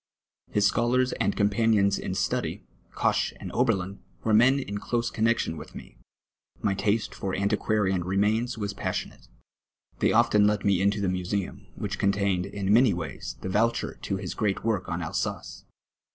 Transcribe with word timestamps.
His 0.49 0.65
scholars 0.65 1.11
and 1.21 1.35
companions 1.37 1.99
in 1.99 2.15
study, 2.15 2.63
Koch 2.95 3.33
and 3.39 3.51
Oberlin, 3.51 3.99
were 4.23 4.33
men 4.33 4.57
in 4.57 4.79
close 4.79 5.11
connexion 5.11 5.55
M'ith 5.57 5.75
me. 5.75 5.99
My 6.59 6.73
taste 6.73 7.13
for 7.13 7.35
anti 7.35 7.55
quarian 7.55 8.03
remains 8.03 8.57
was 8.57 8.73
passionate. 8.73 9.27
They 9.99 10.11
often 10.11 10.47
let 10.47 10.65
me 10.65 10.81
into 10.81 11.01
the 11.01 11.07
museum, 11.07 11.67
which 11.75 11.99
contained, 11.99 12.47
in 12.47 12.73
many 12.73 12.93
M 12.93 13.01
ays, 13.03 13.35
the 13.41 13.49
vouchers 13.49 13.99
to 14.01 14.17
his 14.17 14.33
great 14.33 14.63
work 14.65 14.89
on 14.89 15.03
Alsace. 15.03 15.65